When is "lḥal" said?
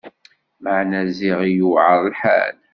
2.11-2.55